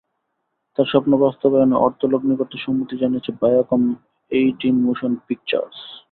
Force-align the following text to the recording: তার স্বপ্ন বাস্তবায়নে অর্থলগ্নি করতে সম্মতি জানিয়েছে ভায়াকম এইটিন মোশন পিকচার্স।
তার 0.77 0.85
স্বপ্ন 0.85 1.11
বাস্তবায়নে 1.17 1.75
অর্থলগ্নি 1.77 2.33
করতে 2.37 2.57
সম্মতি 2.57 2.95
জানিয়েছে 2.97 3.31
ভায়াকম 3.41 3.81
এইটিন 4.31 4.75
মোশন 4.85 5.11
পিকচার্স। 5.27 5.77